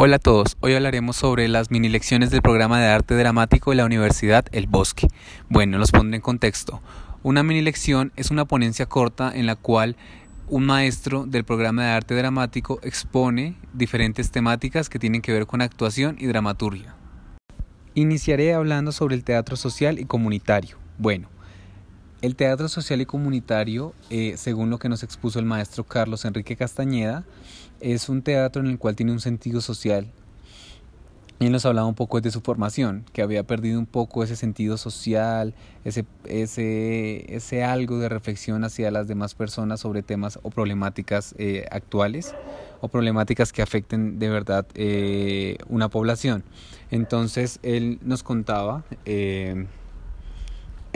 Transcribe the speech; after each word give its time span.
Hola 0.00 0.14
a 0.14 0.20
todos, 0.20 0.56
hoy 0.60 0.74
hablaremos 0.74 1.16
sobre 1.16 1.48
las 1.48 1.72
mini 1.72 1.88
lecciones 1.88 2.30
del 2.30 2.40
programa 2.40 2.80
de 2.80 2.86
arte 2.86 3.16
dramático 3.16 3.72
de 3.72 3.78
la 3.78 3.84
Universidad 3.84 4.46
El 4.52 4.68
Bosque. 4.68 5.08
Bueno, 5.48 5.76
los 5.76 5.90
pondré 5.90 6.14
en 6.14 6.22
contexto. 6.22 6.80
Una 7.24 7.42
mini 7.42 7.62
lección 7.62 8.12
es 8.14 8.30
una 8.30 8.44
ponencia 8.44 8.86
corta 8.86 9.32
en 9.34 9.46
la 9.46 9.56
cual 9.56 9.96
un 10.46 10.66
maestro 10.66 11.26
del 11.26 11.42
programa 11.42 11.82
de 11.82 11.90
arte 11.90 12.14
dramático 12.14 12.78
expone 12.84 13.56
diferentes 13.72 14.30
temáticas 14.30 14.88
que 14.88 15.00
tienen 15.00 15.20
que 15.20 15.32
ver 15.32 15.46
con 15.46 15.62
actuación 15.62 16.14
y 16.20 16.26
dramaturgia. 16.26 16.94
Iniciaré 17.94 18.54
hablando 18.54 18.92
sobre 18.92 19.16
el 19.16 19.24
teatro 19.24 19.56
social 19.56 19.98
y 19.98 20.04
comunitario. 20.04 20.76
Bueno, 20.96 21.28
el 22.20 22.34
teatro 22.34 22.68
social 22.68 23.00
y 23.00 23.06
comunitario, 23.06 23.94
eh, 24.10 24.34
según 24.36 24.70
lo 24.70 24.78
que 24.78 24.88
nos 24.88 25.02
expuso 25.02 25.38
el 25.38 25.44
maestro 25.44 25.84
Carlos 25.84 26.24
Enrique 26.24 26.56
Castañeda, 26.56 27.24
es 27.80 28.08
un 28.08 28.22
teatro 28.22 28.60
en 28.60 28.68
el 28.68 28.78
cual 28.78 28.96
tiene 28.96 29.12
un 29.12 29.20
sentido 29.20 29.60
social. 29.60 30.08
Él 31.38 31.52
nos 31.52 31.64
hablaba 31.64 31.86
un 31.86 31.94
poco 31.94 32.20
de 32.20 32.32
su 32.32 32.40
formación, 32.40 33.04
que 33.12 33.22
había 33.22 33.44
perdido 33.44 33.78
un 33.78 33.86
poco 33.86 34.24
ese 34.24 34.34
sentido 34.34 34.76
social, 34.76 35.54
ese, 35.84 36.04
ese, 36.24 37.32
ese 37.32 37.62
algo 37.62 38.00
de 38.00 38.08
reflexión 38.08 38.64
hacia 38.64 38.90
las 38.90 39.06
demás 39.06 39.36
personas 39.36 39.78
sobre 39.78 40.02
temas 40.02 40.40
o 40.42 40.50
problemáticas 40.50 41.36
eh, 41.38 41.66
actuales 41.70 42.34
o 42.80 42.88
problemáticas 42.88 43.52
que 43.52 43.62
afecten 43.62 44.18
de 44.18 44.28
verdad 44.28 44.66
eh, 44.74 45.58
una 45.68 45.88
población. 45.88 46.42
Entonces 46.90 47.60
él 47.62 48.00
nos 48.02 48.24
contaba 48.24 48.82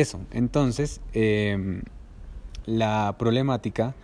eso, 0.00 0.20
entonces, 0.30 1.00
em, 1.12 1.82
la 2.66 3.14
problemática 3.18 3.94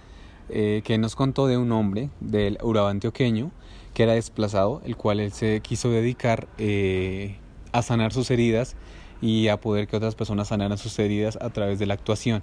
eh, 0.49 0.83
que 0.85 0.99
nos 0.99 1.17
contó 1.17 1.47
de 1.47 1.57
un 1.57 1.73
hombre 1.73 2.11
del 2.21 2.59
Urabá 2.63 2.91
antioqueño 2.91 3.51
que 3.95 4.03
era 4.03 4.13
desplazado, 4.13 4.83
el 4.85 4.97
cual 4.97 5.21
él 5.21 5.33
se 5.33 5.61
quiso 5.61 5.91
dedicar 5.91 6.49
eh, 6.59 7.37
a 7.73 7.83
sanar 7.83 8.13
sus 8.13 8.31
heridas 8.31 8.77
y 9.21 9.49
a 9.49 9.61
poder 9.61 9.87
que 9.87 9.97
otras 9.97 10.15
personas 10.15 10.49
sanaran 10.49 10.79
sus 10.79 10.99
heridas 10.99 11.39
a 11.41 11.51
través 11.51 11.79
de 11.79 11.87
la 11.87 11.95
actuación, 11.95 12.43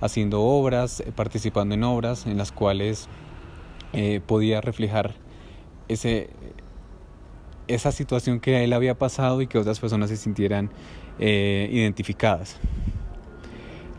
haciendo 0.00 0.42
obras, 0.42 1.00
eh, 1.00 1.12
participando 1.14 1.74
en 1.74 1.84
obras 1.84 2.26
en 2.26 2.36
las 2.36 2.52
cuales 2.52 3.08
podía 4.26 4.60
reflejar 4.60 5.14
ese, 5.88 6.28
esa 7.66 7.92
situación 7.92 8.40
que 8.40 8.62
él 8.62 8.74
había 8.74 8.98
pasado 8.98 9.40
y 9.40 9.46
que 9.46 9.56
otras 9.56 9.80
personas 9.80 10.10
se 10.10 10.18
sintieran 10.18 10.70
identificadas. 11.18 12.58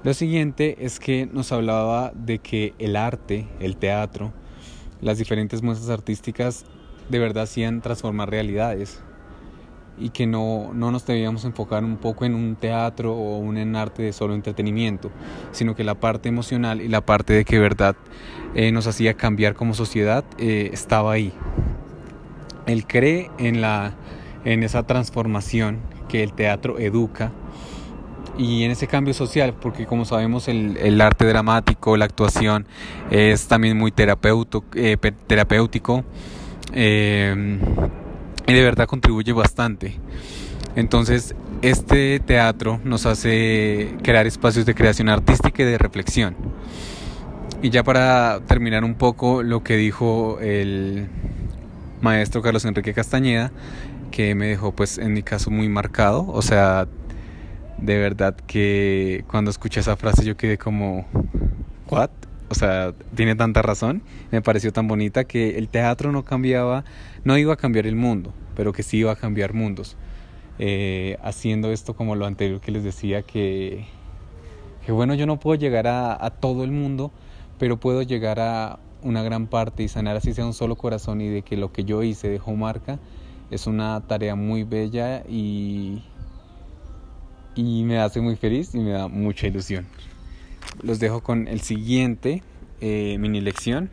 Lo 0.07 0.13
siguiente 0.13 0.85
es 0.85 1.01
que 1.01 1.27
nos 1.33 1.51
hablaba 1.51 2.13
de 2.15 2.39
que 2.39 2.73
el 2.79 2.95
arte, 2.95 3.45
el 3.59 3.75
teatro, 3.75 4.31
las 5.01 5.17
diferentes 5.17 5.61
muestras 5.61 5.89
artísticas 5.89 6.63
de 7.09 7.19
verdad 7.19 7.43
hacían 7.43 7.81
transformar 7.81 8.29
realidades 8.29 9.01
y 9.99 10.11
que 10.11 10.25
no, 10.25 10.71
no 10.73 10.91
nos 10.91 11.05
debíamos 11.05 11.43
enfocar 11.43 11.83
un 11.83 11.97
poco 11.97 12.23
en 12.23 12.35
un 12.35 12.55
teatro 12.55 13.17
o 13.17 13.37
un 13.39 13.57
en 13.57 13.75
arte 13.75 14.01
de 14.01 14.13
solo 14.13 14.33
entretenimiento, 14.33 15.11
sino 15.51 15.75
que 15.75 15.83
la 15.83 15.95
parte 15.95 16.29
emocional 16.29 16.79
y 16.79 16.87
la 16.87 17.05
parte 17.05 17.33
de 17.33 17.43
que 17.43 17.59
verdad 17.59 17.97
eh, 18.55 18.71
nos 18.71 18.87
hacía 18.87 19.15
cambiar 19.15 19.55
como 19.55 19.73
sociedad 19.73 20.23
eh, 20.37 20.69
estaba 20.71 21.11
ahí. 21.11 21.33
Él 22.65 22.87
cree 22.87 23.29
en, 23.39 23.59
la, 23.59 23.93
en 24.45 24.63
esa 24.63 24.83
transformación 24.83 25.79
que 26.07 26.23
el 26.23 26.31
teatro 26.31 26.79
educa 26.79 27.33
y 28.37 28.63
en 28.63 28.71
ese 28.71 28.87
cambio 28.87 29.13
social, 29.13 29.53
porque 29.59 29.85
como 29.85 30.05
sabemos 30.05 30.47
el, 30.47 30.77
el 30.77 31.01
arte 31.01 31.25
dramático, 31.25 31.97
la 31.97 32.05
actuación 32.05 32.67
es 33.09 33.47
también 33.47 33.77
muy 33.77 33.93
eh, 33.97 34.97
terapéutico 35.27 36.03
eh, 36.73 37.59
y 38.47 38.53
de 38.53 38.61
verdad 38.61 38.87
contribuye 38.87 39.33
bastante. 39.33 39.95
Entonces 40.75 41.35
este 41.63 42.19
teatro 42.19 42.79
nos 42.83 43.07
hace 43.07 43.95
crear 44.03 44.27
espacios 44.27 44.65
de 44.65 44.75
creación 44.75 45.09
artística 45.09 45.63
y 45.63 45.65
de 45.65 45.77
reflexión. 45.77 46.35
Y 47.63 47.71
ya 47.71 47.83
para 47.83 48.41
terminar 48.47 48.83
un 48.83 48.93
poco 48.93 49.41
lo 49.41 49.63
que 49.63 49.75
dijo 49.75 50.37
el 50.39 51.07
maestro 52.01 52.43
Carlos 52.43 52.65
Enrique 52.65 52.93
Castañeda, 52.93 53.51
que 54.11 54.35
me 54.35 54.47
dejó 54.47 54.71
pues 54.71 54.99
en 54.99 55.13
mi 55.13 55.23
caso 55.23 55.49
muy 55.49 55.67
marcado, 55.67 56.27
o 56.27 56.43
sea, 56.43 56.87
de 57.77 57.97
verdad 57.97 58.35
que 58.35 59.23
cuando 59.29 59.51
escuché 59.51 59.79
esa 59.79 59.95
frase 59.95 60.25
yo 60.25 60.35
quedé 60.37 60.57
como, 60.57 61.05
¿what? 61.89 62.09
O 62.49 62.55
sea, 62.55 62.93
tiene 63.15 63.35
tanta 63.35 63.61
razón, 63.61 64.01
me 64.31 64.41
pareció 64.41 64.71
tan 64.71 64.87
bonita 64.87 65.25
que 65.25 65.57
el 65.57 65.67
teatro 65.67 66.11
no 66.11 66.23
cambiaba, 66.23 66.85
no 67.23 67.37
iba 67.37 67.53
a 67.53 67.57
cambiar 67.57 67.87
el 67.87 67.95
mundo, 67.95 68.33
pero 68.55 68.71
que 68.73 68.83
sí 68.83 68.97
iba 68.97 69.11
a 69.11 69.15
cambiar 69.15 69.53
mundos. 69.53 69.97
Eh, 70.59 71.17
haciendo 71.21 71.71
esto 71.71 71.93
como 71.95 72.15
lo 72.15 72.25
anterior 72.25 72.59
que 72.61 72.71
les 72.71 72.83
decía, 72.83 73.21
que, 73.21 73.85
que 74.85 74.91
bueno, 74.91 75.13
yo 75.13 75.25
no 75.25 75.39
puedo 75.39 75.59
llegar 75.59 75.87
a, 75.87 76.25
a 76.25 76.29
todo 76.31 76.63
el 76.63 76.71
mundo, 76.71 77.11
pero 77.59 77.77
puedo 77.77 78.01
llegar 78.01 78.39
a 78.39 78.79
una 79.03 79.21
gran 79.21 79.47
parte 79.47 79.83
y 79.83 79.87
sanar 79.87 80.15
así 80.15 80.33
sea 80.33 80.45
un 80.45 80.53
solo 80.53 80.75
corazón 80.75 81.21
y 81.21 81.27
de 81.27 81.41
que 81.43 81.57
lo 81.57 81.71
que 81.71 81.83
yo 81.83 82.01
hice 82.01 82.29
dejó 82.29 82.55
marca, 82.55 82.97
es 83.51 83.67
una 83.67 84.01
tarea 84.07 84.35
muy 84.35 84.63
bella 84.63 85.23
y, 85.27 86.01
y 87.57 87.83
me 87.83 87.97
hace 87.97 88.21
muy 88.21 88.35
feliz 88.35 88.75
y 88.75 88.79
me 88.79 88.91
da 88.91 89.07
mucha 89.07 89.47
ilusión. 89.47 89.87
Los 90.83 90.99
dejo 90.99 91.21
con 91.21 91.47
el 91.47 91.61
siguiente 91.61 92.43
eh, 92.81 93.17
mini 93.19 93.41
lección. 93.41 93.89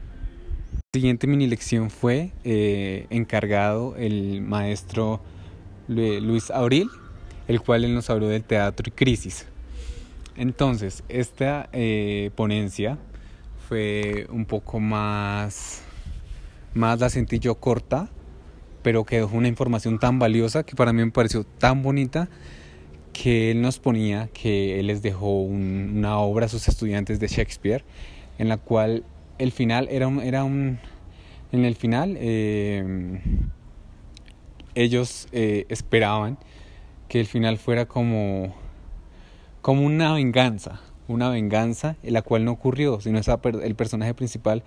La 0.93 1.01
siguiente 1.01 1.27
mini 1.27 1.47
lección 1.47 1.91
fue 1.91 2.33
eh, 2.45 3.07
encargado 3.11 3.97
el 3.97 4.43
maestro 4.43 5.23
Luis 5.89 6.51
Auril, 6.51 6.89
el 7.49 7.61
cual 7.61 7.85
él 7.85 7.95
nos 7.95 8.11
habló 8.11 8.29
del 8.29 8.45
teatro 8.45 8.85
y 8.89 8.91
crisis. 8.91 9.47
Entonces, 10.37 11.03
esta 11.09 11.69
eh, 11.73 12.31
ponencia 12.35 12.99
fue 13.69 14.27
un 14.31 14.45
poco 14.45 14.79
más, 14.79 15.83
más 16.75 17.01
la 17.01 17.09
sentí 17.09 17.39
yo 17.39 17.55
corta, 17.55 18.11
pero 18.83 19.05
que 19.05 19.17
dejó 19.17 19.37
una 19.37 19.49
información 19.49 19.99
tan 19.99 20.19
valiosa 20.19 20.65
que 20.65 20.77
para 20.77 20.93
mí 20.93 21.03
me 21.03 21.11
pareció 21.11 21.45
tan 21.45 21.83
bonita 21.83 22.29
que 23.15 23.53
él 23.53 23.63
nos 23.63 23.79
ponía 23.79 24.29
que 24.35 24.79
él 24.79 24.89
les 24.89 25.01
dejó 25.01 25.41
una 25.41 26.19
obra 26.19 26.47
a 26.47 26.49
sus 26.51 26.69
estudiantes 26.69 27.21
de 27.21 27.29
Shakespeare, 27.29 27.83
en 28.37 28.49
la 28.49 28.59
cual 28.59 29.05
el 29.39 29.53
final 29.53 29.89
era 29.91 30.07
un, 30.07 30.21
era 30.21 30.45
un 30.45 30.79
en 31.53 31.65
el 31.65 31.77
final 31.77 32.17
eh, 32.19 33.21
ellos 34.75 35.29
eh, 35.33 35.65
esperaban 35.69 36.37
que 37.09 37.21
el 37.21 37.27
final 37.27 37.57
fuera 37.59 37.87
como 37.87 38.55
como 39.63 39.87
una 39.87 40.13
venganza, 40.13 40.81
una 41.09 41.31
venganza 41.31 41.97
en 42.03 42.13
la 42.13 42.21
cual 42.21 42.45
no 42.45 42.53
ocurrió, 42.53 43.01
sino 43.01 43.19
esa, 43.19 43.41
el 43.63 43.75
personaje 43.77 44.13
principal 44.13 44.63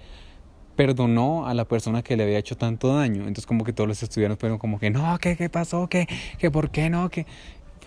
perdonó 0.75 1.47
a 1.47 1.53
la 1.53 1.65
persona 1.65 2.01
que 2.03 2.15
le 2.15 2.23
había 2.23 2.37
hecho 2.37 2.55
tanto 2.55 2.95
daño. 2.95 3.21
Entonces 3.21 3.45
como 3.45 3.65
que 3.65 3.73
todos 3.73 3.87
los 3.87 4.01
estudiantes 4.01 4.39
fueron 4.39 4.57
como 4.57 4.79
que 4.79 4.89
no, 4.89 5.17
¿qué, 5.19 5.35
qué 5.35 5.49
pasó? 5.49 5.87
¿Qué, 5.87 6.07
qué 6.37 6.49
por 6.49 6.71
qué 6.71 6.89
no? 6.89 7.09
¿Qué? 7.09 7.25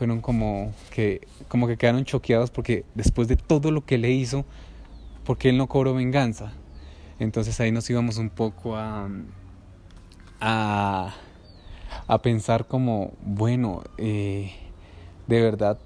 Fueron 0.00 0.22
como 0.22 0.72
que, 0.94 1.28
como 1.48 1.66
que 1.66 1.76
quedaron 1.76 2.06
choqueados 2.06 2.50
porque 2.50 2.86
después 2.94 3.28
de 3.28 3.36
todo 3.36 3.70
lo 3.70 3.84
que 3.84 3.98
le 3.98 4.10
hizo, 4.10 4.46
porque 5.26 5.50
él 5.50 5.58
no 5.58 5.66
cobró 5.66 5.92
venganza. 5.92 6.54
Entonces 7.18 7.60
ahí 7.60 7.70
nos 7.70 7.90
íbamos 7.90 8.16
un 8.16 8.30
poco 8.30 8.76
a, 8.78 9.10
a, 10.40 11.14
a 12.06 12.22
pensar 12.22 12.66
como, 12.66 13.12
bueno, 13.20 13.82
eh, 13.98 14.52
de 15.26 15.42
verdad, 15.42 15.78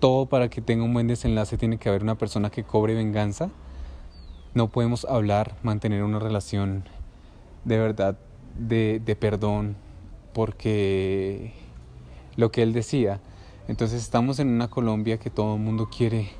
todo 0.00 0.26
para 0.26 0.50
que 0.50 0.60
tenga 0.60 0.84
un 0.84 0.92
buen 0.92 1.06
desenlace 1.06 1.56
tiene 1.56 1.78
que 1.78 1.88
haber 1.88 2.02
una 2.02 2.18
persona 2.18 2.50
que 2.50 2.62
cobre 2.62 2.92
venganza. 2.92 3.48
No 4.52 4.68
podemos 4.68 5.06
hablar, 5.06 5.56
mantener 5.62 6.02
una 6.02 6.18
relación 6.18 6.84
de 7.64 7.78
verdad 7.78 8.18
de, 8.58 9.00
de 9.02 9.16
perdón, 9.16 9.76
porque 10.34 11.54
lo 12.36 12.52
que 12.52 12.62
él 12.62 12.74
decía, 12.74 13.18
entonces 13.68 14.02
estamos 14.02 14.38
en 14.38 14.48
una 14.48 14.68
Colombia 14.68 15.18
que 15.18 15.30
todo 15.30 15.56
el 15.56 15.60
mundo 15.60 15.88
quiere, 15.94 16.30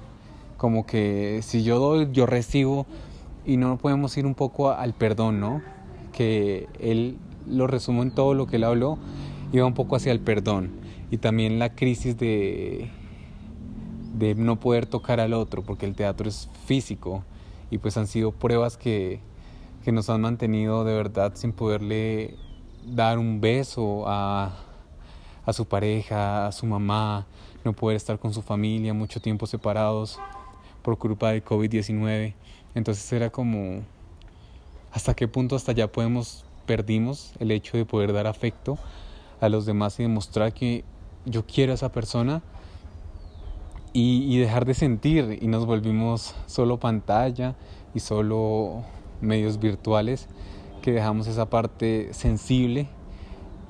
como 0.56 0.86
que 0.86 1.40
si 1.42 1.62
yo 1.62 1.78
doy, 1.78 2.08
yo 2.12 2.26
recibo, 2.26 2.86
y 3.44 3.56
no 3.56 3.78
podemos 3.78 4.16
ir 4.16 4.26
un 4.26 4.34
poco 4.34 4.70
al 4.70 4.92
perdón, 4.92 5.40
¿no? 5.40 5.62
Que 6.12 6.68
él 6.80 7.18
lo 7.48 7.66
resumo 7.66 8.02
en 8.02 8.10
todo 8.10 8.34
lo 8.34 8.46
que 8.46 8.56
él 8.56 8.64
habló, 8.64 8.98
iba 9.52 9.64
un 9.64 9.74
poco 9.74 9.96
hacia 9.96 10.12
el 10.12 10.20
perdón. 10.20 10.72
Y 11.10 11.18
también 11.18 11.60
la 11.60 11.74
crisis 11.74 12.18
de, 12.18 12.90
de 14.14 14.34
no 14.34 14.58
poder 14.58 14.86
tocar 14.86 15.20
al 15.20 15.32
otro, 15.32 15.62
porque 15.62 15.86
el 15.86 15.94
teatro 15.94 16.28
es 16.28 16.50
físico. 16.66 17.22
Y 17.70 17.78
pues 17.78 17.96
han 17.96 18.08
sido 18.08 18.32
pruebas 18.32 18.76
que, 18.76 19.20
que 19.84 19.92
nos 19.92 20.10
han 20.10 20.20
mantenido 20.20 20.84
de 20.84 20.94
verdad 20.94 21.32
sin 21.36 21.52
poderle 21.52 22.34
dar 22.84 23.18
un 23.18 23.40
beso 23.40 24.04
a 24.08 24.56
a 25.46 25.52
su 25.52 25.64
pareja, 25.64 26.48
a 26.48 26.52
su 26.52 26.66
mamá, 26.66 27.24
no 27.64 27.72
poder 27.72 27.96
estar 27.96 28.18
con 28.18 28.34
su 28.34 28.42
familia, 28.42 28.92
mucho 28.92 29.20
tiempo 29.20 29.46
separados 29.46 30.18
por 30.82 30.98
culpa 30.98 31.30
del 31.30 31.44
COVID-19. 31.44 32.34
Entonces 32.74 33.10
era 33.12 33.30
como, 33.30 33.82
¿hasta 34.92 35.14
qué 35.14 35.28
punto 35.28 35.56
hasta 35.56 35.72
ya 35.72 35.90
podemos 35.90 36.44
perdimos 36.66 37.32
el 37.38 37.52
hecho 37.52 37.78
de 37.78 37.86
poder 37.86 38.12
dar 38.12 38.26
afecto 38.26 38.76
a 39.40 39.48
los 39.48 39.64
demás 39.64 39.98
y 39.98 40.02
demostrar 40.02 40.52
que 40.52 40.84
yo 41.24 41.46
quiero 41.46 41.72
a 41.72 41.76
esa 41.76 41.92
persona 41.92 42.42
y, 43.92 44.38
dejar 44.38 44.66
de 44.66 44.74
sentir 44.74 45.38
y 45.40 45.46
nos 45.46 45.64
volvimos 45.64 46.34
solo 46.46 46.78
pantalla 46.78 47.54
y 47.94 48.00
solo 48.00 48.82
medios 49.22 49.58
virtuales 49.58 50.28
que 50.82 50.92
dejamos 50.92 51.28
esa 51.28 51.48
parte 51.48 52.12
sensible 52.12 52.88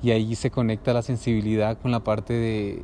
y 0.01 0.11
ahí 0.11 0.35
se 0.35 0.51
conecta 0.51 0.93
la 0.93 1.01
sensibilidad 1.01 1.79
con 1.79 1.91
la 1.91 2.03
parte 2.03 2.33
de 2.33 2.81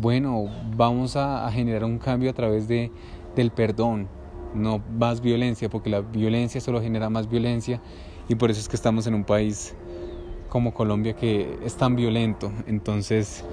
bueno 0.00 0.46
vamos 0.76 1.16
a, 1.16 1.50
generar 1.50 1.84
un 1.84 1.98
cambio 1.98 2.30
a 2.30 2.34
través 2.34 2.68
de, 2.68 2.92
del 3.34 3.50
perdón 3.50 4.08
no 4.54 4.82
más 4.98 5.20
violencia 5.20 5.68
porque 5.68 5.90
la 5.90 6.00
violencia 6.00 6.60
solo 6.60 6.80
genera 6.80 7.10
más 7.10 7.28
violencia 7.28 7.80
y 8.28 8.34
por 8.34 8.50
eso 8.50 8.60
es 8.60 8.68
que 8.68 8.76
estamos 8.76 9.06
en 9.06 9.14
un 9.14 9.24
país 9.24 9.74
como 10.48 10.72
Colombia 10.74 11.14
que 11.14 11.58
es 11.64 11.76
tan 11.76 11.96
violento. 11.96 12.52
Entonces, 12.66 13.44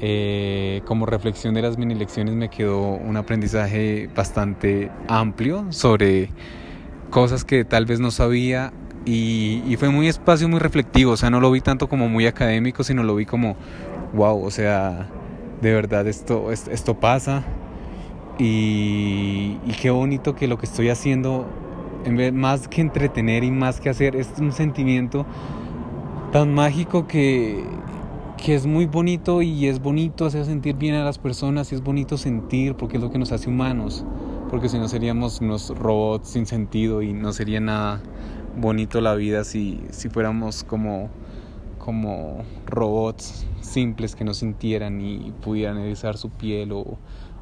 eh, 0.00 0.82
como 0.86 1.06
reflexión 1.06 1.54
de 1.54 1.62
las 1.62 1.78
mini 1.78 1.94
lecciones 1.94 2.34
me 2.34 2.48
quedó 2.48 2.80
un 2.80 3.16
aprendizaje 3.16 4.08
bastante 4.14 4.90
amplio 5.08 5.66
sobre 5.70 6.30
cosas 7.10 7.44
que 7.44 7.64
tal 7.64 7.86
vez 7.86 8.00
no 8.00 8.10
sabía 8.10 8.72
y, 9.04 9.76
fue 9.78 9.90
muy 9.90 10.08
espacio, 10.08 10.48
muy 10.48 10.60
reflectivo, 10.60 11.12
o 11.12 11.16
sea, 11.16 11.30
no 11.30 11.40
lo 11.40 11.50
vi 11.50 11.60
tanto 11.60 11.88
como 11.88 12.08
muy 12.08 12.26
académico, 12.26 12.84
sino 12.84 13.02
lo 13.02 13.16
vi 13.16 13.26
como, 13.26 13.56
wow, 14.14 14.44
o 14.44 14.50
sea, 14.50 15.08
de 15.60 15.72
verdad 15.72 16.06
esto, 16.06 16.52
esto, 16.52 16.94
pasa 16.94 17.42
y, 18.38 19.58
y 19.66 19.72
qué 19.80 19.90
bonito 19.90 20.34
que 20.34 20.46
lo 20.46 20.58
que 20.58 20.66
estoy 20.66 20.88
haciendo, 20.88 21.46
en 22.04 22.16
vez, 22.16 22.32
más 22.32 22.68
que 22.68 22.80
entretener 22.80 23.44
y 23.44 23.50
más 23.50 23.80
que 23.80 23.88
hacer, 23.88 24.16
es 24.16 24.28
un 24.38 24.52
sentimiento 24.52 25.26
tan 26.32 26.54
mágico 26.54 27.06
que, 27.06 27.64
que 28.42 28.54
es 28.54 28.66
muy 28.66 28.86
bonito 28.86 29.42
y 29.42 29.66
es 29.66 29.80
bonito 29.80 30.26
hacer 30.26 30.44
sentir 30.44 30.76
bien 30.76 30.94
a 30.94 31.04
las 31.04 31.18
personas 31.18 31.70
y 31.70 31.74
es 31.76 31.82
bonito 31.82 32.16
sentir 32.16 32.74
porque 32.74 32.96
es 32.96 33.02
lo 33.02 33.10
que 33.10 33.18
nos 33.18 33.30
hace 33.32 33.48
humanos, 33.48 34.04
porque 34.50 34.68
si 34.68 34.78
no 34.78 34.88
seríamos 34.88 35.40
unos 35.40 35.70
robots 35.76 36.28
sin 36.28 36.46
sentido 36.46 37.02
y 37.02 37.12
no 37.12 37.32
sería 37.32 37.60
nada 37.60 38.00
bonito 38.56 39.00
la 39.00 39.14
vida 39.14 39.44
si, 39.44 39.80
si 39.90 40.08
fuéramos 40.08 40.64
como, 40.64 41.10
como 41.78 42.44
robots 42.66 43.46
simples 43.60 44.14
que 44.14 44.24
no 44.24 44.34
sintieran 44.34 45.00
y 45.00 45.32
pudieran 45.42 45.78
erizar 45.78 46.16
su 46.16 46.30
piel 46.30 46.72
o, 46.72 46.98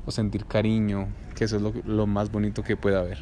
o 0.06 0.10
sentir 0.10 0.46
cariño, 0.46 1.08
que 1.34 1.44
eso 1.44 1.56
es 1.56 1.62
lo, 1.62 1.72
lo 1.84 2.06
más 2.06 2.30
bonito 2.30 2.62
que 2.62 2.76
puede 2.76 2.96
haber. 2.96 3.18